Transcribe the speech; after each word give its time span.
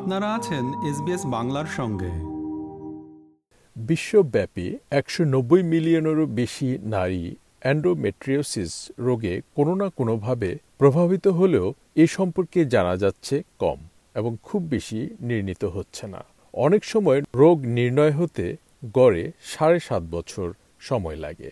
আপনারা 0.00 0.34
আছেন 0.34 0.64
এসবিএস 0.90 1.26
বাংলার 1.26 1.68
সঙ্গে। 1.76 2.12
বিশ্বব্যাপী 3.76 4.76
একশো 4.90 5.24
নব্বই 5.24 5.62
মিলিয়নেরও 5.62 6.26
বেশি 6.26 6.78
নারী 6.82 7.34
অ্যান্ড্রোমেট্রিওসিস 7.60 8.92
রোগে 8.98 9.40
কোনো 9.54 9.74
না 9.74 9.88
কোনোভাবে 9.88 10.58
প্রভাবিত 10.78 11.28
হলেও 11.28 11.74
এ 11.96 12.06
সম্পর্কে 12.06 12.64
জানা 12.64 12.96
যাচ্ছে 12.96 13.42
কম 13.58 13.78
এবং 14.14 14.36
খুব 14.42 14.62
বেশি 14.62 15.08
নির্ণীত 15.20 15.64
হচ্ছে 15.64 16.06
না। 16.06 16.24
অনেক 16.54 16.84
সময় 16.84 17.22
রোগ 17.34 17.60
নির্ণয় 17.60 18.12
হতে 18.12 18.56
গড়ে 18.94 19.32
সাড়ে 19.42 19.80
সাত 19.80 20.02
বছর 20.10 20.52
সময় 20.80 21.16
লাগে। 21.16 21.50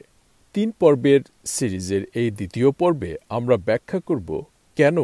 তিন 0.54 0.70
পর্বের 0.70 1.20
সিরিজের 1.44 2.02
এই 2.14 2.30
দ্বিতীয় 2.30 2.70
পর্বে 2.70 3.16
আমরা 3.28 3.56
ব্যাখ্যা 3.56 4.00
করব 4.00 4.42
কেন 4.76 4.96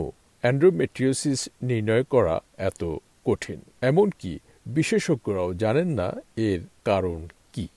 অ্যান্ড্রোমেট্রিওসিস 0.43 1.49
নির্ণয় 1.63 2.03
করা 2.03 2.41
এত 2.59 2.97
কঠিন। 3.25 3.61
এমনকি 3.81 4.39
বিশেষজ্ঞরাও 4.67 5.55
জানেন 5.55 5.89
না 5.89 6.09
এর 6.37 6.61
কারণ 6.85 7.21
কি। 7.53 7.69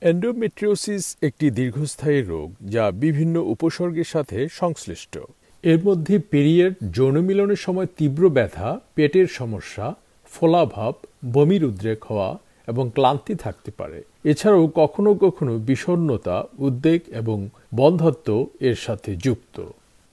এন্ডোমেট্রিওসিস 0.00 1.16
একটি 1.22 1.50
দীর্ঘস্থায়ী 1.50 2.22
রোগ 2.22 2.54
যা 2.60 2.90
বিভিন্ন 2.90 3.36
উপসর্গের 3.54 4.04
সাথে 4.04 4.48
সংশ্লিষ্ট। 4.52 5.18
এর 5.62 5.84
মধ্যে 5.84 6.18
পেরিয়ের 6.18 6.72
যৌনমিলনের 6.90 7.56
সময় 7.56 7.86
তীব্র 7.96 8.28
ব্যথা, 8.28 8.80
পেটের 8.94 9.26
সমস্যা, 9.26 9.94
ফোলাভাব 10.26 10.94
বমির 11.32 11.64
উদ্রেক 11.64 12.04
হওয়া 12.04 12.38
এবং 12.70 12.84
ক্লান্তি 12.94 13.34
থাকতে 13.34 13.70
পারে। 13.78 13.98
এছাড়াও 14.24 14.64
কখনো 14.80 15.10
কখনো 15.14 15.52
বিষণ্নতা 15.68 16.36
উদ্বেগ 16.58 17.00
এবং 17.20 17.38
বন্ধত্ব 17.74 18.28
এর 18.68 18.76
সাথে 18.86 19.10
যুক্ত। 19.16 19.56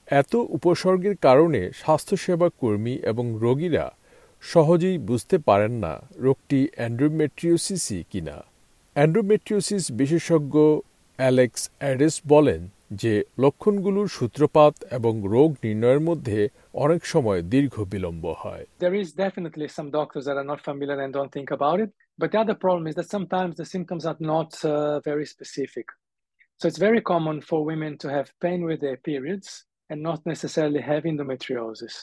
এত 0.06 0.32
উপসর্গের 0.56 1.16
কারণে 1.26 1.60
স্বাস্থ্যসেবা 1.74 2.48
কর্মী 2.60 2.94
এবং 3.10 3.26
রোগীরা 3.44 3.86
সহজেই 4.52 4.98
বুঝতে 5.08 5.36
পারেন 5.48 5.72
না 5.84 5.92
রোগটি 6.16 6.60
অ্যান্ড্রোমেট্রিওসিসই 6.76 8.02
কিনা। 8.10 8.36
অ্যান্ড্রোমেট্রিওসিস 8.96 9.84
বিশেষজ্ঞ 10.00 10.54
অ্যালেক্স 11.17 11.61
অ্যাডেস 11.79 12.15
বলেন 12.27 12.61
যে 13.01 13.13
লক্ষণগুলোর 13.43 14.07
সূত্রপাত 14.07 14.73
এবং 14.97 15.13
রোগ 15.35 15.49
নির্ণয়ের 15.63 16.01
মধ্যে 16.09 16.39
অনেক 16.73 17.01
সময় 17.05 17.41
দীর্ঘ 17.53 17.75
বিলম্ব 17.93 18.25
হয় 18.43 18.65
There 18.85 18.97
is 19.03 19.09
definitely 19.25 19.67
some 19.77 19.89
doctors 19.99 20.25
that 20.27 20.37
are 20.41 20.49
not 20.53 20.61
familiar 20.69 20.97
and 21.03 21.11
don't 21.17 21.33
think 21.37 21.51
about 21.59 21.79
it. 21.83 21.89
But 22.21 22.31
the 22.31 22.39
other 22.43 22.57
problem 22.65 22.85
is 22.87 22.95
that 22.95 23.09
sometimes 23.09 23.53
the 23.55 23.65
symptoms 23.65 24.03
are 24.05 24.17
not 24.19 24.51
uh, 24.63 24.99
very 25.09 25.25
specific. 25.25 25.87
So 26.59 26.67
it's 26.67 26.77
very 26.77 27.01
common 27.01 27.41
for 27.41 27.65
women 27.65 27.97
to 28.03 28.07
have 28.15 28.27
pain 28.39 28.63
with 28.69 28.79
their 28.81 28.97
periods 28.97 29.65
and 29.89 30.01
not 30.01 30.19
necessarily 30.25 30.81
have 30.91 31.03
endometriosis. 31.03 31.95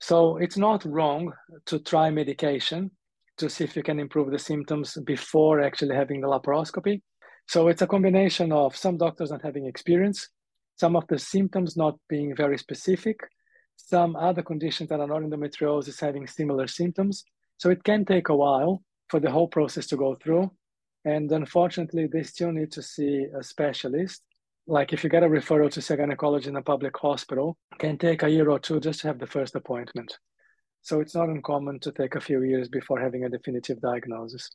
So 0.00 0.36
it's 0.36 0.56
not 0.56 0.84
wrong 0.84 1.32
to 1.66 1.78
try 1.80 2.10
medication 2.10 2.90
to 3.38 3.48
see 3.48 3.64
if 3.64 3.76
you 3.76 3.82
can 3.82 3.98
improve 3.98 4.30
the 4.30 4.38
symptoms 4.38 4.96
before 5.04 5.60
actually 5.60 5.94
having 5.94 6.20
the 6.20 6.28
laparoscopy. 6.28 7.02
So 7.47 7.67
it's 7.67 7.81
a 7.81 7.87
combination 7.87 8.51
of 8.51 8.75
some 8.75 8.97
doctors 8.97 9.31
not 9.31 9.41
having 9.41 9.65
experience, 9.65 10.29
some 10.75 10.95
of 10.95 11.05
the 11.07 11.19
symptoms 11.19 11.77
not 11.77 11.97
being 12.09 12.35
very 12.35 12.57
specific, 12.57 13.19
some 13.75 14.15
other 14.15 14.41
conditions 14.41 14.89
that 14.89 14.99
are 14.99 15.07
not 15.07 15.21
endometriosis 15.21 15.99
having 15.99 16.27
similar 16.27 16.67
symptoms. 16.67 17.23
So 17.57 17.69
it 17.69 17.83
can 17.83 18.05
take 18.05 18.29
a 18.29 18.35
while 18.35 18.83
for 19.09 19.19
the 19.19 19.31
whole 19.31 19.47
process 19.47 19.87
to 19.87 19.97
go 19.97 20.15
through. 20.15 20.51
And 21.05 21.31
unfortunately, 21.31 22.07
they 22.07 22.23
still 22.23 22.51
need 22.51 22.71
to 22.71 22.81
see 22.81 23.25
a 23.37 23.43
specialist. 23.43 24.21
Like 24.65 24.93
if 24.93 25.03
you 25.03 25.09
get 25.09 25.23
a 25.23 25.27
referral 25.27 25.69
to 25.71 25.81
see 25.81 25.93
a 25.93 25.97
gynecologist 25.97 26.47
in 26.47 26.55
a 26.55 26.61
public 26.61 26.97
hospital, 26.97 27.57
can 27.77 27.97
take 27.97 28.23
a 28.23 28.29
year 28.29 28.49
or 28.49 28.59
two 28.59 28.79
just 28.79 29.01
to 29.01 29.07
have 29.07 29.19
the 29.19 29.27
first 29.27 29.55
appointment. 29.55 30.17
So 30.81 31.01
it's 31.01 31.15
not 31.15 31.29
uncommon 31.29 31.79
to 31.81 31.91
take 31.91 32.15
a 32.15 32.21
few 32.21 32.43
years 32.43 32.69
before 32.69 32.99
having 32.99 33.25
a 33.25 33.29
definitive 33.29 33.81
diagnosis. 33.81 34.49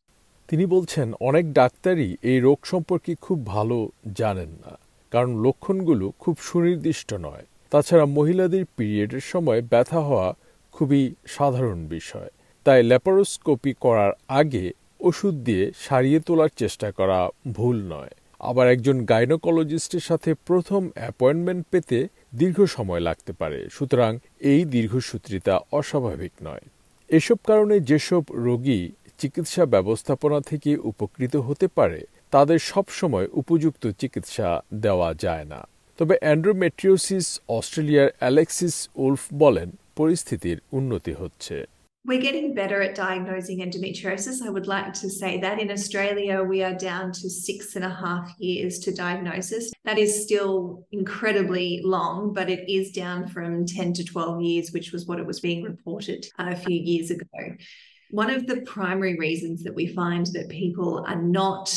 তিনি 0.49 0.65
বলছেন, 0.67 1.07
অনেক 1.29 1.45
ডাক্তারই 1.53 2.11
এই 2.31 2.39
রোগ 2.47 2.59
সম্পর্কে 2.73 3.13
খুব 3.25 3.39
ভালো 3.55 3.79
জানেন 4.21 4.51
না, 4.65 4.73
কারণ 5.13 5.31
লক্ষণগুলো 5.45 6.07
খুব 6.23 6.35
সুনির্দিষ্ট 6.49 7.11
নয়। 7.27 7.45
তাছাড়া 7.73 8.07
মহিলাদের 8.19 8.65
পিরিয়ডের 8.77 9.25
সময় 9.33 9.61
ব্যথা 9.73 10.01
হওয়া 10.01 10.29
খুবই 10.75 11.03
সাধারণ 11.27 11.81
বিষয়। 11.97 12.31
তাই 12.67 12.81
ল্যাপারোস্কোপি 12.91 13.73
করার 13.85 14.13
আগে 14.41 14.65
ওষুধ 15.09 15.35
দিয়ে 15.47 15.65
সারিয়ে 15.87 16.21
তোলার 16.27 16.53
চেষ্টা 16.57 16.89
করা 16.99 17.19
ভুল 17.53 17.77
নয়। 17.95 18.13
আবার 18.41 18.67
একজন 18.75 18.97
গাইনোকোলজিস্টের 19.13 20.05
সাথে 20.09 20.31
প্রথম 20.49 20.83
অ্যাপয়েন্টমেন্ট 20.95 21.63
পেতে 21.71 21.99
দীর্ঘ 22.41 22.59
সময় 22.77 23.03
লাগতে 23.09 23.33
পারে, 23.41 23.59
সুতরাং 23.77 24.13
এই 24.51 24.61
দীর্ঘসূত্রিতা 24.75 25.55
অস্বাভাবিক 25.79 26.35
নয়। 26.43 26.65
এসব 27.11 27.39
কারণে 27.49 27.77
যেসব 27.91 28.23
রোগী 28.47 28.81
চিকিৎসা 29.19 29.63
ব্যবস্থাপনা 29.67 30.39
থেকে 30.41 30.71
উপকৃত 30.91 31.35
হতে 31.49 31.67
পারে 31.69 32.01
তাদের 32.31 32.59
সবসময় 32.71 33.27
উপযুক্ত 33.41 33.85
চিকিৎসা 34.01 34.49
দেওয়া 34.81 35.11
যায় 35.25 35.47
না 35.53 35.61
তবে 35.99 36.15
অ্যান্ড্রোমেট্রিওসিস 36.25 37.27
অস্ট্রেলিয়ার 37.49 38.09
অ্যালেক্সিস 38.19 38.77
উলফ 39.05 39.23
বলেন 39.35 39.69
পরিস্থিতির 39.97 40.59
উন্নতি 40.73 41.13
হচ্ছে 41.13 41.57
We're 42.05 42.27
getting 42.31 42.55
better 42.55 42.81
at 42.81 42.95
diagnosing 42.95 43.59
endometriosis. 43.67 44.37
I 44.41 44.51
would 44.57 44.67
like 44.67 44.93
to 44.95 45.09
say 45.11 45.33
that 45.45 45.57
in 45.61 45.71
Australia, 45.71 46.37
we 46.43 46.59
are 46.63 46.77
down 46.91 47.07
to 47.21 47.27
six 47.29 47.59
and 47.77 47.85
a 47.85 47.95
half 48.03 48.25
years 48.39 48.79
to 48.85 48.89
diagnosis. 48.95 49.65
That 49.85 49.99
is 49.99 50.11
still 50.25 50.87
incredibly 50.91 51.69
long, 51.85 52.33
but 52.33 52.49
it 52.57 52.63
is 52.79 52.87
down 52.93 53.27
from 53.35 53.51
10 53.67 53.93
to 53.99 54.05
12 54.05 54.41
years, 54.41 54.67
which 54.73 54.89
was 54.95 55.03
what 55.09 55.19
it 55.19 55.27
was 55.27 55.41
being 55.41 55.63
reported 55.63 56.21
a 56.39 56.57
few 56.57 56.79
years 56.91 57.11
ago. 57.11 57.43
One 58.11 58.31
of 58.31 58.47
the 58.47 58.63
primary 58.63 59.19
reasons 59.19 59.65
that 59.65 59.75
we 59.75 59.87
find 59.87 60.27
that 60.27 60.49
people 60.49 61.05
are 61.07 61.21
not 61.21 61.75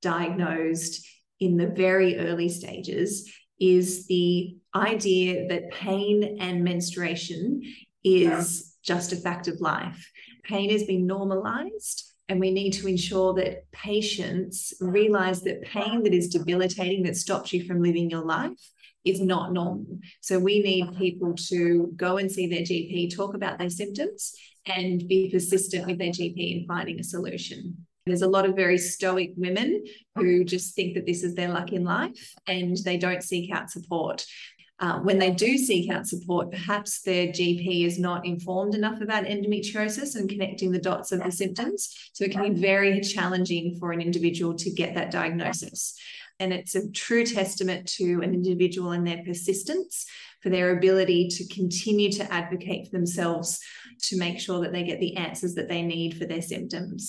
diagnosed 0.00 1.06
in 1.40 1.56
the 1.56 1.66
very 1.66 2.18
early 2.18 2.48
stages 2.48 3.32
is 3.58 4.06
the 4.06 4.56
idea 4.74 5.48
that 5.48 5.70
pain 5.72 6.38
and 6.40 6.64
menstruation 6.64 7.62
is 8.04 8.76
just 8.82 9.12
a 9.12 9.16
fact 9.16 9.48
of 9.48 9.60
life. 9.60 10.10
Pain 10.44 10.70
has 10.70 10.84
been 10.84 11.06
normalized, 11.06 12.04
and 12.28 12.40
we 12.40 12.50
need 12.50 12.72
to 12.72 12.88
ensure 12.88 13.34
that 13.34 13.70
patients 13.72 14.72
realize 14.80 15.42
that 15.42 15.62
pain 15.62 16.02
that 16.04 16.14
is 16.14 16.28
debilitating, 16.28 17.02
that 17.04 17.16
stops 17.16 17.52
you 17.52 17.64
from 17.64 17.82
living 17.82 18.10
your 18.10 18.24
life, 18.24 18.58
is 19.04 19.20
not 19.20 19.52
normal. 19.52 19.98
So 20.20 20.38
we 20.38 20.60
need 20.60 20.96
people 20.96 21.34
to 21.48 21.92
go 21.96 22.18
and 22.18 22.30
see 22.30 22.46
their 22.46 22.62
GP, 22.62 23.14
talk 23.14 23.34
about 23.34 23.58
their 23.58 23.70
symptoms, 23.70 24.32
and 24.66 25.06
be 25.08 25.30
persistent 25.30 25.86
with 25.86 25.98
their 25.98 26.10
GP 26.10 26.60
in 26.60 26.66
finding 26.66 27.00
a 27.00 27.04
solution. 27.04 27.86
There's 28.06 28.22
a 28.22 28.28
lot 28.28 28.46
of 28.46 28.56
very 28.56 28.78
stoic 28.78 29.32
women 29.36 29.84
who 30.16 30.44
just 30.44 30.74
think 30.74 30.94
that 30.94 31.06
this 31.06 31.22
is 31.22 31.34
their 31.34 31.48
luck 31.48 31.72
in 31.72 31.84
life 31.84 32.34
and 32.46 32.76
they 32.84 32.96
don't 32.96 33.22
seek 33.22 33.52
out 33.52 33.70
support. 33.70 34.26
Uh, 34.80 34.98
when 34.98 35.20
they 35.20 35.30
do 35.30 35.56
seek 35.56 35.88
out 35.92 36.08
support, 36.08 36.50
perhaps 36.50 37.02
their 37.02 37.28
GP 37.28 37.86
is 37.86 38.00
not 38.00 38.26
informed 38.26 38.74
enough 38.74 39.00
about 39.00 39.24
endometriosis 39.24 40.16
and 40.16 40.28
connecting 40.28 40.72
the 40.72 40.80
dots 40.80 41.12
of 41.12 41.22
the 41.22 41.30
symptoms. 41.30 42.10
So 42.12 42.24
it 42.24 42.32
can 42.32 42.52
be 42.52 42.60
very 42.60 43.00
challenging 43.00 43.76
for 43.78 43.92
an 43.92 44.00
individual 44.00 44.54
to 44.54 44.70
get 44.70 44.96
that 44.96 45.12
diagnosis. 45.12 45.96
And 46.40 46.52
it's 46.52 46.74
a 46.74 46.90
true 46.90 47.24
testament 47.24 47.86
to 47.98 48.20
an 48.22 48.34
individual 48.34 48.90
and 48.90 49.06
their 49.06 49.22
persistence 49.24 50.06
for 50.40 50.48
their 50.48 50.76
ability 50.76 51.28
to 51.28 51.46
continue 51.54 52.10
to 52.10 52.32
advocate 52.32 52.86
for 52.86 52.98
themselves 52.98 53.60
to 54.08 54.12
make 54.24 54.38
sure 54.44 54.58
that 54.62 54.72
they 54.74 54.84
get 54.90 54.98
the 55.06 55.12
answers 55.26 55.52
that 55.58 55.68
they 55.72 55.82
need 55.94 56.10
for 56.18 56.26
their 56.32 56.44
symptoms. 56.52 57.02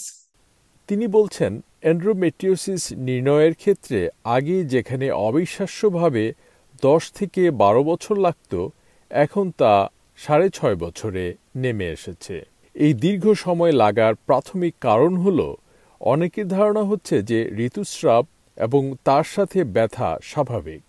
তিনি 0.87 1.07
বলছেন 1.07 1.61
endometriosis 1.81 2.83
নির্ণয়ের 2.91 3.53
ক্ষেত্রে 3.53 4.09
আগে 4.23 4.63
যেখানে 4.63 5.11
অবিশ্বাস্যভাবে 5.11 6.33
দশ 6.81 7.11
থেকে 7.11 7.51
বারো 7.51 7.83
বছর 7.83 8.15
লাগত, 8.17 8.69
এখন 9.09 9.51
তা 9.51 9.89
সাড়ে 10.17 10.49
ছয় 10.49 10.75
বছরে 10.75 11.35
নেমে 11.55 11.87
এসেছে। 11.87 12.35
এই 12.75 12.93
দীর্ঘ 12.93 13.33
সময় 13.33 13.71
লাগার 13.71 14.15
প্রাথমিক 14.15 14.73
কারণ 14.81 15.17
হল, 15.17 15.55
অনেকের 15.99 16.47
ধারণা 16.47 16.83
হচ্ছে 16.83 17.15
যে 17.21 17.39
ঋতুস্রাব 17.57 18.25
এবং 18.57 18.95
তার 19.03 19.23
সাথে 19.23 19.63
ব্যথা 19.63 20.17
স্বাভাবিক। 20.23 20.81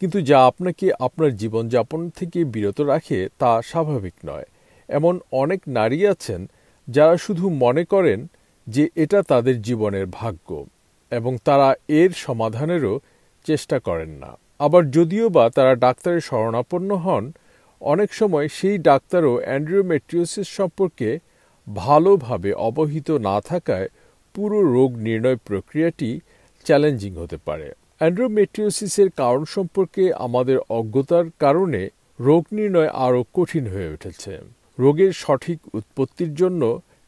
কিন্তু 0.00 0.20
যা 0.20 0.38
আপনাকে 0.46 0.86
আপনার 0.98 1.36
জীবনযাপন 1.36 2.10
থেকে 2.10 2.44
বিরত 2.44 2.80
রাখে 2.80 3.28
তা 3.38 3.62
স্বাভাবিক 3.62 4.14
নয়। 4.26 4.44
এমন 4.88 5.20
অনেক 5.32 5.60
নারী 5.68 6.06
আছেন 6.06 6.46
যারা 6.88 7.16
শুধু 7.16 7.48
মনে 7.48 7.84
করেন 7.84 8.26
যে 8.66 8.88
এটা 8.96 9.22
তাদের 9.22 9.62
জীবনের 9.62 10.06
ভাগ্য 10.06 10.66
এবং 11.12 11.36
তারা 11.44 11.74
এর 11.88 12.10
সমাধানেরও 12.16 13.00
চেষ্টা 13.46 13.78
করেন 13.78 14.08
না। 14.08 14.30
আবার 14.58 14.90
যদিও 14.90 15.28
বা 15.28 15.50
তারা 15.50 15.74
ডাক্তারের 15.74 16.20
শরণাপন্ন 16.20 16.90
হন, 16.96 17.32
অনেক 17.80 18.14
সময় 18.14 18.48
সেই 18.48 18.78
ডাক্তারও 18.78 19.40
অ্যান্ড্রিওমেট্রিওসিস 19.40 20.48
সম্পর্কে 20.48 21.18
ভালোভাবে 21.66 22.52
অবহিত 22.52 23.10
না 23.10 23.40
থাকায় 23.40 23.88
পুরো 24.34 24.62
রোগ 24.62 24.90
নির্ণয় 24.96 25.36
প্রক্রিয়াটি 25.36 26.20
চ্যালেঞ্জিং 26.64 27.16
হতে 27.16 27.36
পারে। 27.44 27.72
অ্যান্ড্রোমেট্রিওসিসের 27.98 29.10
কারণ 29.10 29.44
সম্পর্কে 29.44 30.12
আমাদের 30.14 30.58
অজ্ঞতার 30.68 31.26
কারণে 31.38 31.88
রোগ 32.20 32.42
নির্ণয় 32.52 32.88
আরও 32.88 33.24
কঠিন 33.34 33.66
হয়ে 33.66 33.92
উঠেছে। 33.92 34.38
রোগের 34.79 35.11
সঠিক 35.23 35.59
উৎপত্তির 35.77 36.31
জন্য 36.41 36.61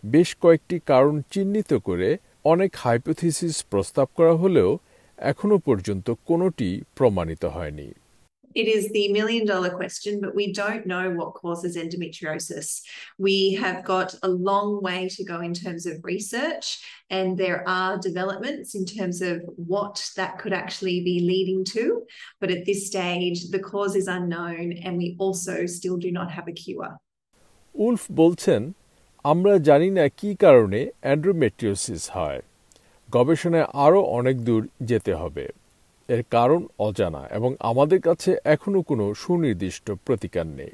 বেশ 0.03 0.29
কয়েকটি 0.43 0.77
কারণ 0.91 1.15
চিহ্নিত 1.33 1.71
করে 1.87 2.09
অনেক 2.53 2.71
হাইপোথিসিস 2.83 3.55
প্রস্তাব 3.71 4.07
করা 4.17 4.33
হলেও 4.43 4.69
এখনও 5.17 5.57
পর্যন্ত 5.67 6.07
কোনোটি 6.29 6.69
প্রমাণিত 6.97 7.43
হয়নি 7.57 7.87
It 8.55 8.69
is 8.69 8.89
the 8.89 9.11
million 9.11 9.45
dollar 9.45 9.71
question, 9.81 10.21
but 10.21 10.33
we 10.33 10.53
don't 10.53 10.85
know 10.91 11.05
what 11.09 11.33
causes 11.33 11.75
endometriosis. 11.75 12.67
We 13.27 13.53
have 13.55 13.83
got 13.83 14.09
a 14.23 14.29
long 14.29 14.81
way 14.81 15.09
to 15.09 15.21
go 15.25 15.37
in 15.41 15.53
terms 15.53 15.85
of 15.85 15.95
research, 16.05 16.65
and 17.09 17.37
there 17.37 17.61
are 17.67 17.97
developments 17.97 18.69
in 18.79 18.85
terms 18.85 19.17
of 19.21 19.35
what 19.73 19.95
that 20.15 20.39
could 20.39 20.53
actually 20.53 20.99
be 21.11 21.17
leading 21.31 21.61
to. 21.75 22.03
But 22.39 22.49
at 22.55 22.65
this 22.65 22.81
stage, 22.87 23.39
the 23.49 23.59
cause 23.59 23.93
is 24.01 24.07
unknown, 24.07 24.67
and 24.85 24.93
we 24.97 25.17
also 25.19 25.65
still 25.65 25.97
do 25.97 26.11
not 26.19 26.31
have 26.31 26.47
a 26.47 26.53
cure. 26.63 26.93
Wolf 27.80 28.00
বলছেন, 28.12 28.72
আমরা 29.24 29.58
জানি 29.58 29.90
না 29.90 30.08
কি 30.08 30.34
কারণে 30.34 30.90
endometriosis 31.00 32.10
হয়। 32.10 32.42
গবেষণায় 33.10 33.64
আরও 33.72 34.00
অনেক 34.02 34.44
দূর 34.44 34.68
যেতে 34.82 35.14
হবে। 35.14 35.48
এর 36.08 36.22
কারণ 36.30 36.66
অজানা 36.78 37.28
এবং 37.30 37.54
আমাদের 37.60 38.00
কাছে 38.00 38.36
এখনও 38.44 38.82
কোনো 38.82 39.14
সুনির্দিষ্ট 39.14 39.90
প্রতিকার 39.90 40.46
নেই। 40.46 40.70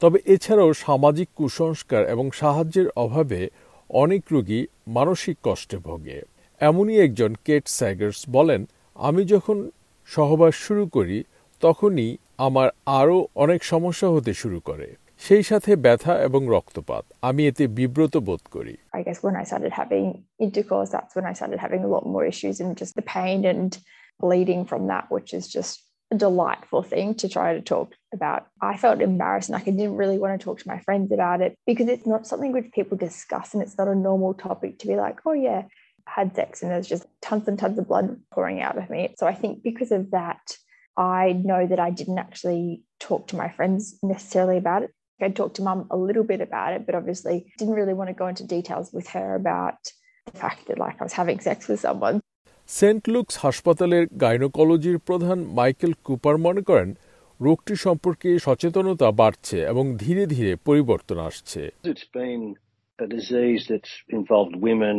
তবে 0.00 0.18
এছাড়াও 0.24 0.72
সামাজিক 0.72 1.28
কুসংস্কার 1.34 2.08
এবং 2.08 2.30
সাহায্যের 2.30 2.88
অভাবে 2.96 3.48
অনেক 3.88 4.22
রোগী 4.32 4.66
মানসিক 4.86 5.36
কষ্টে 5.42 5.76
ভোগে। 5.76 6.22
এমনই 6.60 7.00
একজন 7.00 7.34
কেট 7.44 7.68
স্যাগার্স 7.68 8.24
বলেন, 8.30 8.68
আমি 8.94 9.24
যখন 9.24 9.70
সহবাস 10.06 10.54
শুরু 10.54 10.86
করি, 10.86 11.24
তখনই 11.60 12.16
আমার 12.38 12.68
আরও 12.86 13.26
অনেক 13.34 13.64
সমস্যা 13.64 14.08
হতে 14.08 14.34
শুরু 14.34 14.60
করে। 14.60 14.94
সেই 15.27 15.43
সাথে 15.49 15.71
ব্যথা 15.85 16.13
এবং 16.27 16.41
রক্তপাত 16.55 17.05
আমি 17.29 17.41
এতে 17.49 17.63
বিব্রত 17.77 18.15
বোধ 18.27 18.43
করি 18.55 18.75
I 18.99 19.01
guess 19.05 19.19
when 19.25 19.35
I 19.41 19.43
started 19.51 19.71
having 19.81 20.05
intercourse, 20.45 20.89
that's 20.95 21.13
when 21.17 21.27
I 21.31 21.33
started 21.39 21.59
having 21.65 21.81
a 21.87 21.91
lot 21.95 22.03
more 22.13 22.25
issues 22.33 22.55
and 22.61 22.71
just 22.81 22.93
the 22.99 23.05
pain 23.17 23.39
and 23.53 23.71
bleeding 24.23 24.61
from 24.71 24.81
that, 24.91 25.05
which 25.15 25.29
is 25.37 25.45
just 25.57 25.73
a 26.11 26.17
delightful 26.27 26.83
thing 26.83 27.15
to 27.15 27.27
try 27.29 27.53
to 27.53 27.61
talk 27.61 27.93
about. 28.13 28.41
I 28.61 28.77
felt 28.77 29.01
embarrassed, 29.01 29.49
like 29.49 29.67
I 29.67 29.71
didn't 29.71 29.97
really 30.01 30.19
want 30.19 30.39
to 30.39 30.43
talk 30.43 30.59
to 30.59 30.67
my 30.73 30.79
friends 30.79 31.11
about 31.11 31.41
it 31.41 31.51
because 31.65 31.87
it's 31.87 32.07
not 32.13 32.27
something 32.27 32.51
which 32.53 32.71
people 32.71 32.97
discuss 32.97 33.53
and 33.53 33.61
it's 33.63 33.77
not 33.77 33.87
a 33.87 33.95
normal 33.95 34.33
topic 34.33 34.79
to 34.79 34.87
be 34.87 34.95
like, 34.95 35.17
oh, 35.25 35.33
yeah, 35.33 35.63
I 36.07 36.11
had 36.19 36.35
sex 36.35 36.61
and 36.61 36.71
there's 36.71 36.87
just 36.87 37.05
tons 37.21 37.47
and 37.47 37.57
tons 37.57 37.79
of 37.79 37.87
blood 37.87 38.07
pouring 38.33 38.61
out 38.61 38.77
of 38.77 38.89
me. 38.89 39.01
So 39.17 39.25
I 39.25 39.33
think 39.33 39.63
because 39.63 39.91
of 39.91 40.11
that, 40.11 40.45
I 40.97 41.33
know 41.33 41.65
that 41.67 41.79
I 41.79 41.89
didn't 41.89 42.19
actually 42.19 42.83
talk 42.99 43.27
to 43.29 43.35
my 43.35 43.49
friends 43.49 43.97
necessarily 44.01 44.57
about 44.57 44.83
it. 44.83 44.91
I 45.21 45.29
talked 45.29 45.55
to 45.57 45.63
mum 45.63 45.87
a 45.89 45.97
little 45.97 46.23
bit 46.23 46.41
about 46.41 46.71
it, 46.75 46.81
but 46.85 46.93
obviously 46.95 47.35
didn't 47.57 47.75
really 47.75 47.93
want 47.93 48.09
to 48.09 48.13
go 48.13 48.27
into 48.27 48.43
details 48.57 48.87
with 48.91 49.07
her 49.15 49.27
about 49.35 49.79
the 50.25 50.37
fact 50.43 50.67
that 50.67 50.77
like 50.77 50.95
I 51.01 51.03
was 51.03 51.13
having 51.13 51.39
sex 51.39 51.57
with 51.69 51.81
someone. 51.87 52.17
Saint 52.79 53.03
Luke's 53.13 53.35
হাসপাতালের 53.45 54.03
গাইনোকোলজির 54.23 54.97
প্রধান 55.07 55.39
Michael 55.59 55.91
Cooper 56.05 56.35
মনে 56.45 56.61
করেন 56.69 56.89
রোগটি 57.45 57.73
সম্পর্কে 57.85 58.29
সচেতনতা 58.45 59.07
বাড়ছে 59.21 59.57
এবং 59.71 59.85
ধীরে 60.03 60.23
ধীরে 60.33 60.53
পরিবর্তন 60.67 61.17
আসছে 61.29 61.61
It's 61.93 62.07
been 62.21 62.43
a 63.05 63.07
disease 63.17 63.61
that's 63.71 63.93
involved 64.19 64.55
women, 64.69 64.97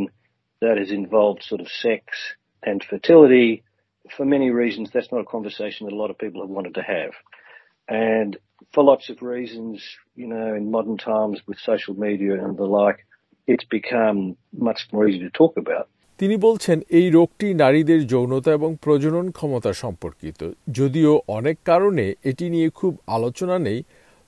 that 0.64 0.76
has 0.82 0.90
involved 1.02 1.40
sort 1.50 1.60
of 1.64 1.68
sex 1.86 2.02
and 2.68 2.78
fertility. 2.90 3.48
For 4.16 4.24
many 4.36 4.48
reasons, 4.62 4.86
that's 4.94 5.10
not 5.14 5.20
a 5.26 5.28
conversation 5.36 5.80
that 5.86 5.94
a 5.98 6.00
lot 6.02 6.10
of 6.12 6.16
people 6.24 6.40
have 6.44 6.54
wanted 6.58 6.74
to 6.80 6.84
have. 6.96 7.12
And 7.88 8.30
for 8.73 8.83
lots 8.91 9.05
of 9.11 9.17
reasons, 9.35 9.75
you 10.21 10.27
know, 10.33 10.47
in 10.59 10.63
modern 10.75 10.97
times 10.97 11.37
with 11.47 11.57
social 11.71 11.95
media 12.07 12.33
and 12.43 12.53
the 12.61 12.69
like, 12.79 12.99
it's 13.47 13.67
become 13.79 14.19
much 14.69 14.81
more 14.91 15.03
easy 15.09 15.21
to 15.27 15.33
talk 15.41 15.53
about. 15.63 15.85
তিনি 16.19 16.35
বলছেন 16.37 16.77
এই 16.89 17.07
রোগটি 17.09 17.47
নারীদের 17.53 18.07
যৌনতা 18.07 18.51
এবং 18.53 18.75
প্রজনন 18.81 19.31
ক্ষমতা 19.31 19.73
সম্পর্কিত। 19.73 20.39
যদিও 20.71 21.21
অনেক 21.27 21.57
কারণে 21.65 22.05
এটি 22.23 22.45
নিয়ে 22.49 22.69
খুব 22.69 22.93
আলোচনা 23.07 23.59
নেই 23.59 23.83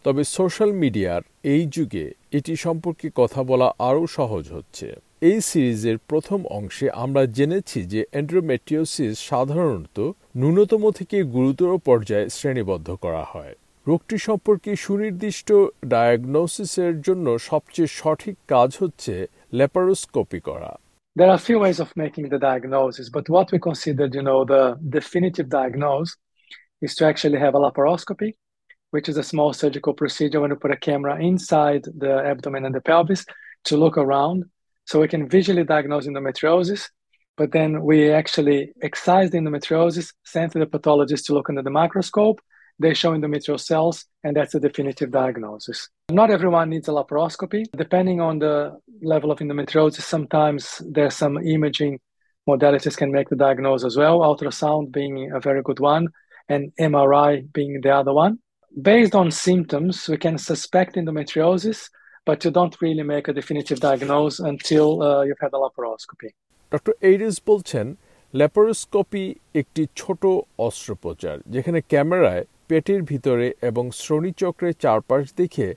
তবে 0.06 0.24
সোশ্যাল 0.24 0.72
মিডিয়ার 0.84 1.22
এই 1.44 1.64
যুগে 1.76 2.06
এটি 2.32 2.56
সম্পর্কে 2.56 3.08
কথা 3.16 3.44
বলা 3.44 3.68
আরও 3.80 4.08
সহজ 4.08 4.46
হচ্ছে। 4.52 4.88
এই 5.22 5.42
সিরিজের 5.42 5.98
প্রথম 5.98 6.40
অংশে 6.60 6.88
আমরা 7.04 7.26
জেনেছি 7.38 7.80
যে 7.84 8.02
এন্ড্রোমেট্রিওসিস 8.12 9.14
সাধারণত 9.20 9.98
ন্যূনতম 10.38 10.92
থেকে 10.92 11.18
গুরুতর 11.24 11.72
পর্যায়ে 11.78 12.30
শ্রেণীবদ্ধ 12.30 12.88
করা 13.02 13.24
হয়। 13.34 13.56
রোগটি 13.91 14.17
সম্পর্কে 14.29 14.71
সুনির্দিষ্ট 14.85 15.49
ডায়াগনোসিসের 15.93 16.95
জন্য 17.07 17.27
সবচেয়ে 17.51 17.95
সঠিক 18.01 18.37
কাজ 18.53 18.71
হচ্ছে 18.83 19.15
ল্যাপারোস্কোপি 19.59 20.41
করা 20.49 20.73
There 21.19 21.31
are 21.33 21.41
a 21.43 21.47
few 21.49 21.59
ways 21.65 21.81
of 21.85 21.89
making 21.97 22.27
the 22.29 22.39
diagnosis, 22.39 23.07
but 23.17 23.29
what 23.29 23.51
we 23.53 23.59
considered, 23.59 24.15
you 24.19 24.25
know, 24.29 24.41
the 24.55 24.65
definitive 24.99 25.49
diagnosis 25.49 26.17
is 26.81 26.95
to 26.97 27.03
actually 27.11 27.39
have 27.45 27.55
a 27.57 27.63
laparoscopy, 27.67 28.31
which 28.95 29.09
is 29.09 29.17
a 29.17 29.23
small 29.33 29.53
surgical 29.53 29.95
procedure 30.01 30.41
when 30.41 30.51
you 30.53 30.57
put 30.57 30.71
a 30.71 30.77
camera 30.77 31.15
inside 31.31 31.83
the 32.05 32.13
abdomen 32.33 32.65
and 32.67 32.75
the 32.75 32.81
pelvis 32.81 33.25
to 33.65 33.77
look 33.77 33.97
around. 33.99 34.39
So 34.85 34.95
we 35.01 35.09
can 35.09 35.29
visually 35.29 35.65
diagnose 35.65 36.07
endometriosis, 36.07 36.89
but 37.37 37.53
then 37.53 37.71
we 37.83 38.11
actually 38.11 38.73
excise 38.83 39.31
the 39.31 39.39
endometriosis, 39.39 40.13
send 40.25 40.53
to 40.53 40.59
the 40.59 40.67
pathologist 40.67 41.27
to 41.27 41.35
look 41.35 41.49
under 41.49 41.63
the 41.63 41.71
microscope. 41.71 42.41
They 42.81 42.95
show 42.95 43.11
endometrial 43.13 43.59
cells, 43.59 43.97
and 44.23 44.37
that's 44.37 44.53
the 44.53 44.61
definitive 44.61 45.11
diagnosis. 45.11 45.89
Not 46.11 46.31
everyone 46.31 46.71
needs 46.71 46.89
a 46.89 46.93
laparoscopy. 46.93 47.63
Depending 47.77 48.21
on 48.21 48.39
the 48.39 48.57
level 49.03 49.31
of 49.33 49.39
endometriosis, 49.41 50.03
sometimes 50.03 50.81
there's 50.87 51.17
some 51.17 51.39
imaging 51.39 51.99
modalities 52.49 52.97
can 52.97 53.11
make 53.11 53.29
the 53.29 53.37
diagnosis 53.37 53.87
as 53.87 53.97
well, 53.97 54.21
ultrasound 54.21 54.93
being 54.93 55.31
a 55.33 55.41
very 55.41 55.63
good 55.63 55.81
one, 55.81 56.05
and 56.49 56.73
MRI 56.81 57.31
being 57.53 57.81
the 57.81 57.91
other 57.91 58.15
one. 58.25 58.39
Based 58.93 59.15
on 59.15 59.31
symptoms, 59.31 60.09
we 60.09 60.17
can 60.17 60.39
suspect 60.39 60.95
endometriosis, 60.95 61.91
but 62.25 62.45
you 62.45 62.51
don't 62.51 62.77
really 62.81 63.03
make 63.03 63.27
a 63.29 63.33
definitive 63.33 63.81
diagnosis 63.81 64.39
until 64.53 65.03
uh, 65.03 65.23
you've 65.27 65.43
had 65.47 65.53
a 65.53 65.61
laparoscopy. 65.65 66.31
Doctor 66.75 66.95
iris 67.11 67.37
বলছেন 67.51 67.87
laparoscopy 68.35 69.25
একটি 69.61 69.83
ছোট 70.01 70.23
অস্ত্রোপচার 70.67 71.37
যেখানে 71.55 71.79
ক্যামেরায় 71.93 72.45
পেটের 72.74 73.02
ভিতরে 73.04 73.48
এবং 73.62 73.92
শ্রোণীচক্রের 73.92 74.74
চারপাশ 74.80 75.24
দেখে 75.38 75.68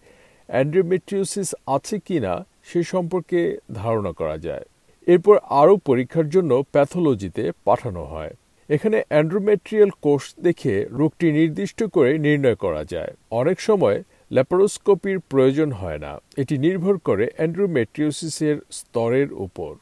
অ্যান্ড্রোমেট্রিওসিস 0.48 1.54
আছে 1.66 1.98
কিনা 1.98 2.46
সে 2.64 2.82
সম্পর্কে 2.82 3.40
ধারণা 3.74 4.12
করা 4.12 4.38
যায়। 4.38 4.64
এরপর 5.06 5.38
আরও 5.60 5.76
পরীক্ষার 5.76 6.28
জন্য 6.28 6.62
প্যাথোলজিতে 6.72 7.52
পাঠানো 7.64 8.04
হয়। 8.04 8.32
এখানে 8.68 9.02
অ্যান্ড্রোমেট্রিয়াল 9.08 9.90
কোষ 10.02 10.34
দেখে 10.40 10.74
রোগটি 10.90 11.32
নির্দিষ্ট 11.32 11.84
করে 11.84 12.18
নির্ণয় 12.18 12.54
করা 12.54 12.84
যায়। 12.84 13.12
অনেক 13.30 13.60
সময় 13.60 14.02
ল্যাপারোস্কোপির 14.32 15.18
প্রয়োজন 15.20 15.72
হয় 15.72 15.98
না। 15.98 16.12
এটি 16.36 16.58
নির্ভর 16.58 16.98
করে 16.98 17.30
অ্যান্ড্রোমেট্রিওসিসের 17.36 18.56
স্তরের 18.70 19.32
উপর। 19.32 19.74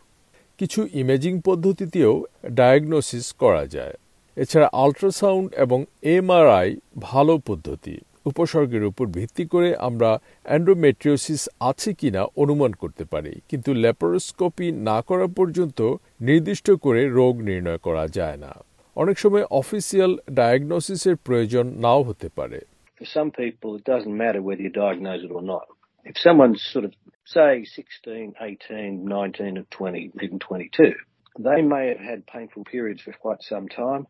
কিছু 0.58 0.80
ইমেজিং 0.92 1.40
পদ্ধতিতেও 1.44 2.24
ডায়াগনোসিস 2.50 3.32
করা 3.32 3.66
যায়। 3.66 3.94
এছাড়া 4.36 4.68
আল্ট্রাসাউন্ড 4.84 5.46
এবং 5.64 5.78
এমআরআই 6.14 6.68
ভালো 7.00 7.34
পদ্ধতি 7.48 7.94
উপসর্গের 8.26 8.84
উপর 8.84 9.04
ভিত্তি 9.16 9.44
করে 9.46 9.68
আমরা 9.88 10.10
অ্যান্ড্রোমেট্রিওসিস 10.44 11.42
আছে 11.60 11.90
কিনা 12.00 12.22
অনুমান 12.42 12.72
করতে 12.82 13.04
পারি 13.04 13.32
কিন্তু 13.48 13.70
ল্যাপারোস্কোপি 13.84 14.66
না 14.88 14.98
করা 15.08 15.26
পর্যন্ত 15.38 15.78
নির্দিষ্ট 16.20 16.66
করে 16.84 17.02
রোগ 17.18 17.34
নির্ণয় 17.48 17.80
করা 17.86 18.04
যায় 18.18 18.38
না 18.44 18.52
অনেক 18.96 19.16
সময় 19.18 19.44
অফিসিয়াল 19.60 20.12
ডায়াগনোসিসের 20.30 21.16
প্রয়োজন 21.26 21.64
নাও 21.84 22.00
হতে 22.02 22.28
পারে 22.38 22.60
For 23.00 23.06
some 23.18 23.30
people, 23.42 23.70
it 23.78 23.84
doesn't 23.92 24.16
matter 24.24 24.40
whether 24.46 24.62
you 24.66 24.72
diagnose 24.86 25.22
it 25.26 25.32
or 25.38 25.44
not. 25.54 25.66
If 26.06 26.16
someone's 26.26 26.62
sort 26.74 26.84
of, 26.88 26.92
say, 27.36 27.52
16, 27.64 28.34
18, 28.40 29.04
19, 29.04 29.58
or 29.60 29.66
20, 29.70 30.12
even 30.24 30.38
22, 30.38 30.92
they 31.38 31.60
may 31.62 31.84
have 31.92 32.02
had 32.10 32.20
painful 32.26 32.62
periods 32.64 33.00
for 33.02 33.12
quite 33.24 33.42
some 33.42 33.66
time. 33.68 34.02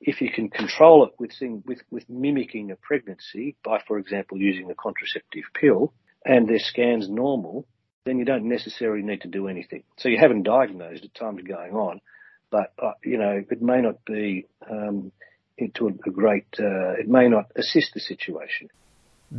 If 0.00 0.20
you 0.20 0.30
can 0.30 0.48
control 0.48 1.04
it 1.06 1.12
with, 1.18 1.32
thing, 1.38 1.62
with, 1.66 1.82
with 1.90 2.08
mimicking 2.08 2.70
a 2.70 2.76
pregnancy 2.76 3.56
by, 3.62 3.80
for 3.86 3.98
example, 3.98 4.38
using 4.38 4.70
a 4.70 4.74
contraceptive 4.74 5.44
pill 5.52 5.92
and 6.24 6.48
their 6.48 6.58
scan's 6.58 7.08
normal, 7.08 7.66
then 8.04 8.18
you 8.18 8.24
don't 8.24 8.44
necessarily 8.44 9.02
need 9.02 9.20
to 9.22 9.28
do 9.28 9.46
anything. 9.48 9.82
So 9.98 10.08
you 10.08 10.18
haven't 10.18 10.44
diagnosed 10.44 11.04
it, 11.04 11.14
time's 11.14 11.42
going 11.42 11.74
on, 11.74 12.00
but, 12.50 12.72
uh, 12.82 12.92
you 13.04 13.18
know, 13.18 13.44
it 13.50 13.60
may 13.60 13.80
not 13.82 14.04
be 14.04 14.46
um, 14.70 15.12
into 15.58 15.88
a, 15.88 15.92
a 16.08 16.10
great, 16.10 16.46
uh, 16.58 16.92
it 16.92 17.08
may 17.08 17.28
not 17.28 17.46
assist 17.56 17.94
the 17.94 18.00
situation. 18.00 18.68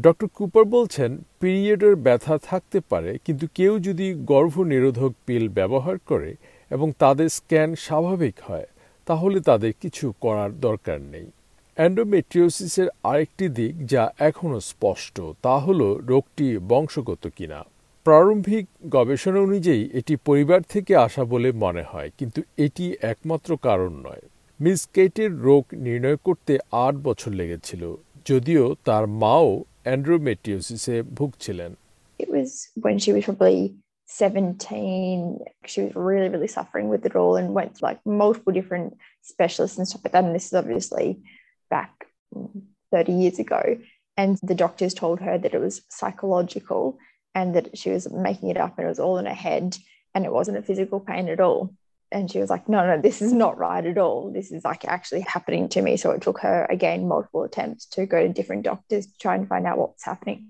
Doctor 0.03 0.27
Cooper 0.27 0.65
বলছেন 0.65 1.11
পিরিয়ডের 1.39 1.95
ব্যথা 1.95 2.37
থাকতে 2.37 2.79
পারে 2.89 3.17
কিন্তু 3.25 3.45
কেউ 3.55 3.79
যদি 3.79 4.13
গর্ভনিরোধক 4.13 5.11
পিল 5.25 5.49
ব্যবহার 5.49 5.97
করে 5.97 6.35
এবং 6.69 6.91
তাদের 6.99 7.29
স্ক্যান 7.29 7.75
স্বাভাবিক 7.75 8.35
হয় 8.43 8.67
তাহলে 9.11 9.39
তাদের 9.49 9.73
কিছু 9.81 10.05
করার 10.21 10.51
দরকার 10.59 10.99
নেই। 11.13 11.27
অ্যান্ডোমেট্রিওসিসের 11.77 12.87
আরেকটি 13.03 13.45
দিক 13.49 13.73
যা 13.85 14.03
এখনও 14.19 14.59
স্পষ্ট, 14.71 15.15
তা 15.41 15.55
হল 15.57 15.81
রোগটি 16.11 16.47
বংশগত 16.71 17.23
কিনা। 17.37 17.59
প্রারম্ভিক 18.05 18.65
গবেষণা 18.89 19.39
অনুযায়ী 19.39 19.89
এটি 19.93 20.13
পরিবার 20.27 20.59
থেকে 20.69 20.93
আসা 20.95 21.23
বলে 21.23 21.51
মনে 21.51 21.83
হয়, 21.91 22.09
কিন্তু 22.17 22.41
এটি 22.57 22.85
একমাত্র 23.01 23.49
কারণ 23.67 23.91
নয়। 24.07 24.23
মিস 24.59 24.81
কেটের 24.93 25.31
রোগ 25.47 25.63
নির্ণয় 25.85 26.19
করতে 26.27 26.53
আট 26.85 26.95
বছর 27.07 27.31
লেগেছিল, 27.31 27.95
যদিও 28.29 28.75
তার 28.85 29.07
মাও 29.07 29.63
অ্যান্ড্রোমেট্রিওসিসে 29.83 30.95
ভুগছিলেন। 31.01 31.71
It 32.19 32.29
was 32.37 32.49
when 32.83 32.95
she 33.03 33.11
was 33.15 33.23
probably 33.27 33.61
17. 34.11 35.39
She 35.65 35.81
was 35.83 35.95
really, 35.95 36.27
really 36.27 36.47
suffering 36.47 36.89
with 36.89 37.05
it 37.05 37.15
all 37.15 37.37
and 37.37 37.53
went 37.53 37.75
to 37.75 37.85
like 37.85 38.05
multiple 38.05 38.51
different 38.51 38.97
specialists 39.21 39.77
and 39.77 39.87
stuff 39.87 40.01
like 40.03 40.11
that. 40.11 40.25
And 40.25 40.35
this 40.35 40.47
is 40.47 40.53
obviously 40.53 41.21
back 41.69 42.07
30 42.91 43.13
years 43.13 43.39
ago. 43.39 43.77
And 44.17 44.37
the 44.43 44.55
doctors 44.55 44.93
told 44.93 45.21
her 45.21 45.37
that 45.37 45.53
it 45.53 45.61
was 45.61 45.83
psychological 45.89 46.99
and 47.33 47.55
that 47.55 47.77
she 47.77 47.89
was 47.89 48.11
making 48.11 48.49
it 48.49 48.57
up 48.57 48.77
and 48.77 48.85
it 48.85 48.89
was 48.89 48.99
all 48.99 49.17
in 49.17 49.25
her 49.25 49.33
head 49.33 49.77
and 50.13 50.25
it 50.25 50.33
wasn't 50.33 50.57
a 50.57 50.61
physical 50.61 50.99
pain 50.99 51.29
at 51.29 51.39
all. 51.39 51.73
And 52.11 52.29
she 52.29 52.39
was 52.39 52.49
like, 52.49 52.67
no, 52.67 52.85
no, 52.85 53.01
this 53.01 53.21
is 53.21 53.31
not 53.31 53.57
right 53.57 53.85
at 53.85 53.97
all. 53.97 54.29
This 54.29 54.51
is 54.51 54.65
like 54.65 54.83
actually 54.83 55.21
happening 55.21 55.69
to 55.69 55.81
me. 55.81 55.95
So 55.95 56.11
it 56.11 56.21
took 56.21 56.39
her 56.39 56.67
again 56.69 57.07
multiple 57.07 57.43
attempts 57.43 57.85
to 57.91 58.05
go 58.05 58.21
to 58.21 58.33
different 58.33 58.63
doctors 58.63 59.07
to 59.07 59.17
try 59.17 59.35
and 59.35 59.47
find 59.47 59.65
out 59.65 59.77
what's 59.77 60.03
happening. 60.03 60.47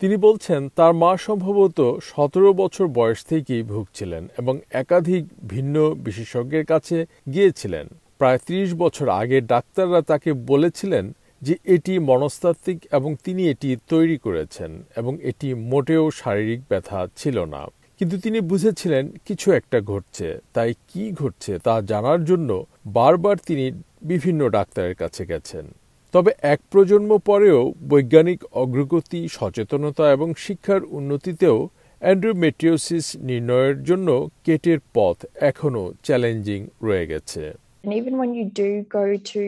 তিনি 0.00 0.16
বলছেন, 0.16 0.68
তার 0.68 0.92
মা 0.92 1.16
সম্ভবত 1.16 1.78
সতেরো 2.02 2.52
বছর 2.52 2.86
বয়স 2.88 3.24
থেকেই 3.24 3.62
ভুগছিলেন 3.62 4.28
এবং 4.38 4.58
একাধিক 4.70 5.24
ভিন্ন 5.48 5.94
বিশেষজ্ঞের 5.94 6.64
কাছে 6.64 7.06
গিয়েছিলেন। 7.32 7.86
প্রায় 8.18 8.38
ত্রিশ 8.38 8.74
বছর 8.74 9.08
আগে 9.08 9.40
ডাক্তাররা 9.40 10.00
তাকে 10.00 10.32
বলেছিলেন 10.32 11.12
যে 11.42 11.56
এটি 11.64 11.98
মনস্তাত্ত্বিক 11.98 12.78
এবং 12.92 13.16
তিনি 13.24 13.50
এটি 13.50 13.76
তৈরি 13.88 14.18
করেছেন 14.18 14.82
এবং 14.96 15.18
এটি 15.22 15.54
মোটেও 15.54 16.10
শারীরিক 16.10 16.60
ব্যথা 16.68 17.08
ছিল 17.16 17.44
না। 17.44 17.66
কিন্তু 17.98 18.16
তিনি 18.18 18.40
বুঝেছিলেন, 18.40 19.04
কিছু 19.26 19.52
একটা 19.52 19.80
ঘটছে। 19.80 20.38
তাই 20.52 20.74
কি 20.88 21.12
ঘটছে 21.12 21.58
তা 21.58 21.80
জানার 21.80 22.24
জন্য 22.24 22.64
বারবার 22.86 23.36
তিনি 23.46 23.72
বিভিন্ন 24.02 24.48
ডাক্তারের 24.48 24.94
কাছে 24.94 25.26
গেছেন। 25.26 25.64
তবে 26.12 26.30
এক 26.52 26.60
প্রজন্ম 26.72 27.10
পরেও 27.28 27.60
বৈজ্ঞানিক 27.90 28.40
অগ্রগতি 28.62 29.20
সচেতনতা 29.36 30.04
এবং 30.16 30.28
শিক্ষার 30.44 30.82
উন্নতিতেও 30.98 31.56
অ্যান্ড্রোমেট্রিওসিস 32.02 33.06
নির্ণয়ের 33.28 33.76
জন্য 33.88 34.08
কেটের 34.44 34.80
পথ 34.96 35.16
এখনও 35.50 35.84
চ্যালেঞ্জিং 36.06 36.60
রয়ে 36.86 37.06
গেছে 37.12 37.44
And 37.84 37.94
even 38.00 38.14
when 38.20 38.30
you 38.38 38.44
do 38.62 38.70
go 38.98 39.04
to 39.32 39.42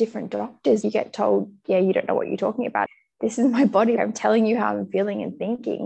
different 0.00 0.28
doctors, 0.38 0.78
you 0.84 0.90
get 1.00 1.08
told, 1.20 1.40
yeah, 1.70 1.80
you 1.86 1.92
don't 1.94 2.08
know 2.08 2.18
what 2.18 2.28
you're 2.28 2.46
talking 2.48 2.66
about. 2.72 2.86
This 3.20 3.34
is 3.40 3.46
my 3.58 3.64
body. 3.78 3.94
I'm 4.02 4.14
telling 4.24 4.44
you 4.50 4.56
how 4.62 4.68
I'm 4.72 4.88
feeling 4.96 5.18
and 5.24 5.32
thinking. 5.44 5.82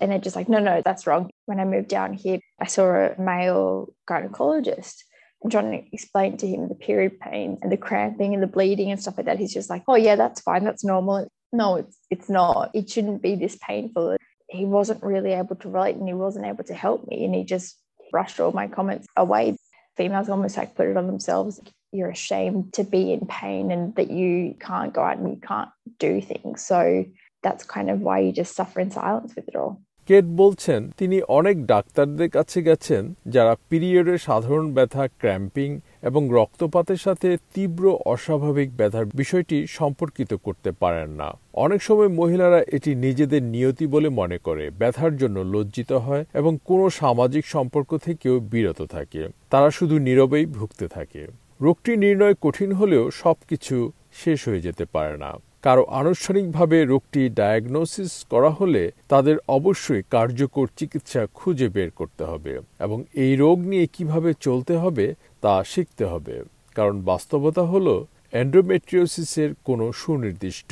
And 0.00 0.06
they're 0.08 0.26
just 0.26 0.38
like, 0.40 0.50
no, 0.54 0.60
no, 0.70 0.74
that's 0.86 1.04
wrong. 1.06 1.24
When 1.48 1.60
I 1.62 1.66
moved 1.74 1.90
down 1.98 2.10
here, 2.22 2.38
I 2.64 2.66
saw 2.74 2.84
a 3.04 3.06
male 3.30 3.66
gynecologist 4.10 4.96
and 5.42 5.52
trying 5.52 5.70
to 5.70 5.94
explain 5.94 6.36
to 6.38 6.46
him 6.46 6.68
the 6.68 6.74
period 6.74 7.20
pain 7.20 7.58
and 7.62 7.70
the 7.70 7.76
cramping 7.76 8.34
and 8.34 8.42
the 8.42 8.48
bleeding 8.48 8.90
and 8.90 9.00
stuff 9.00 9.16
like 9.16 9.26
that. 9.26 9.38
He's 9.38 9.52
just 9.52 9.70
like, 9.70 9.84
oh, 9.86 9.94
yeah, 9.94 10.16
that's 10.16 10.40
fine. 10.40 10.64
That's 10.64 10.84
normal. 10.84 11.28
No, 11.52 11.76
it's, 11.76 11.96
it's 12.10 12.28
not. 12.28 12.70
It 12.74 12.90
shouldn't 12.90 13.22
be 13.22 13.36
this 13.36 13.56
painful. 13.60 14.16
He 14.48 14.64
wasn't 14.64 15.02
really 15.02 15.32
able 15.32 15.56
to 15.56 15.68
relate 15.68 15.96
and 15.96 16.08
he 16.08 16.14
wasn't 16.14 16.46
able 16.46 16.64
to 16.64 16.74
help 16.74 17.06
me. 17.06 17.24
And 17.24 17.34
he 17.34 17.44
just 17.44 17.76
brushed 18.10 18.40
all 18.40 18.52
my 18.52 18.66
comments 18.66 19.06
away. 19.16 19.56
Females 19.96 20.28
almost 20.28 20.56
like 20.56 20.74
put 20.74 20.88
it 20.88 20.96
on 20.96 21.06
themselves. 21.06 21.60
You're 21.92 22.10
ashamed 22.10 22.74
to 22.74 22.84
be 22.84 23.12
in 23.12 23.26
pain 23.26 23.70
and 23.70 23.94
that 23.94 24.10
you 24.10 24.54
can't 24.58 24.92
go 24.92 25.02
out 25.02 25.18
and 25.18 25.30
you 25.30 25.40
can't 25.40 25.70
do 25.98 26.20
things. 26.20 26.64
So 26.64 27.04
that's 27.42 27.64
kind 27.64 27.90
of 27.90 28.00
why 28.00 28.20
you 28.20 28.32
just 28.32 28.54
suffer 28.54 28.80
in 28.80 28.90
silence 28.90 29.34
with 29.36 29.48
it 29.48 29.56
all. 29.56 29.82
Kate 30.08 30.24
বলছেন, 30.24 30.90
তিনি 30.98 31.22
অনেক 31.22 31.66
ডাক্তারদের 31.66 32.30
কাছে 32.30 32.62
গেছেন 32.62 33.14
যারা 33.26 33.56
পিরিয়ডের 33.68 34.18
সাধারণ 34.18 34.72
ব্যথা, 34.72 35.08
ক্র্যাম্পিং 35.08 35.80
এবং 36.02 36.28
রক্তপাতের 36.32 36.96
সাথে 36.96 37.36
তীব্র 37.54 37.84
অস্বাভাবিক 38.06 38.76
ব্যথার 38.76 39.06
বিষয়টি 39.14 39.66
সম্পর্কিত 39.66 40.34
করতে 40.34 40.70
পারেন 40.72 41.10
না। 41.10 41.28
অনেক 41.54 41.82
সময় 41.82 42.08
মহিলারা 42.08 42.60
এটি 42.72 42.94
নিজেদের 42.94 43.42
নিয়তি 43.42 43.86
বলে 43.86 44.08
মনে 44.08 44.38
করে, 44.38 44.70
ব্যথার 44.70 45.16
জন্য 45.16 45.40
লজ্জিত 45.40 45.92
হয় 45.92 46.24
এবং 46.34 46.58
কোনো 46.64 46.90
সামাজিক 46.90 47.46
সম্পর্ক 47.46 47.90
থেকেও 47.96 48.40
বিরত 48.40 48.82
থাকে। 48.82 49.28
তারা 49.50 49.70
শুধু 49.70 49.98
নীরবেই 49.98 50.46
ভুগতে 50.46 50.88
থাকে। 50.88 51.26
রোগটি 51.60 51.96
নির্ণয় 51.96 52.34
কঠিন 52.40 52.72
হলেও 52.72 53.10
সবকিছু 53.10 53.92
শেষ 54.14 54.48
হয়ে 54.48 54.60
যেতে 54.60 54.84
পারে 54.84 55.16
না। 55.16 55.32
কারও 55.64 55.84
আনুষ্ঠানিকভাবে 56.00 56.76
রোগটি 56.84 57.22
ডায়াগনোসিস 57.28 58.12
করা 58.30 58.50
হলে 58.50 58.82
তাদের 59.08 59.36
অবশ্যই 59.48 60.02
কার্যকর 60.10 60.66
চিকিৎসা 60.76 61.22
খুঁজে 61.34 61.68
বের 61.68 61.90
করতে 61.90 62.24
হবে 62.24 62.52
এবং 62.80 62.98
এই 63.24 63.32
রোগ 63.36 63.56
নিয়ে 63.70 63.86
কীভাবে 63.86 64.30
চলতে 64.40 64.74
হবে 64.76 65.06
তা 65.42 65.54
শিখতে 65.64 66.04
হবে। 66.04 66.36
কারণ 66.76 66.96
বাস্তবতা 67.00 67.62
হল 67.62 67.86
অ্যান্ড্রোমেট্রিওসিসের 68.32 69.50
কোনো 69.64 69.86
সুনির্দিষ্ট 69.92 70.70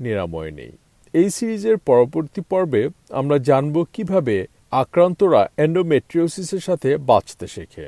নিরাময় 0.00 0.50
নেই। 0.50 0.72
এই 1.14 1.28
সিরিজের 1.30 1.76
পরবর্তী 1.90 2.40
পর্বে 2.50 2.82
আমরা 3.10 3.36
জানব 3.48 3.76
কীভাবে 3.94 4.36
আক্রান্তরা 4.82 5.42
অ্যান্ডোমেট্রিওসিসের 5.56 6.62
সাথে 6.68 6.90
বাঁচতে 7.10 7.46
শেখে। 7.46 7.86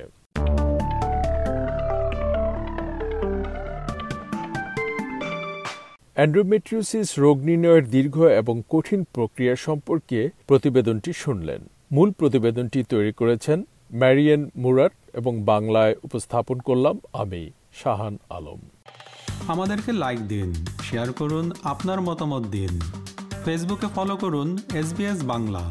অ্যান্ড্রোমেট্রিওসিস 6.19 7.19
রোগ 7.19 7.37
নির্ণয়ের 7.39 7.91
দীর্ঘ 7.91 8.17
এবং 8.23 8.63
কঠিন 8.69 9.05
প্রক্রিয়া 9.13 9.57
সম্পর্কে 9.57 10.31
প্রতিবেদনটি 10.47 11.13
শুনলেন। 11.13 11.61
মূল 11.93 12.13
প্রতিবেদনটি 12.13 12.83
তৈরি 12.83 13.13
করেছেন 13.13 13.63
ম্যারিয়েন 13.93 14.51
মুরার 14.57 14.91
এবং 15.13 15.43
বাংলায় 15.43 15.95
উপস্থাপন 16.03 16.59
করলাম 16.59 17.01
আমি, 17.13 17.51
শাহান 17.75 18.19
আলম। 18.31 18.61
আমাদেরকে 19.49 19.93
লাইক 19.93 20.21
দিন 20.29 20.55
শেয়ার 20.83 21.13
করুন, 21.13 21.53
আপনার 21.63 22.01
মতামত 22.01 22.47
দিন। 22.47 22.81
ফেসবুকে 23.45 23.87
ফলো 23.95 24.17
করুন 24.17 24.59
এস 24.75 24.89
বাংলা। 25.25 25.71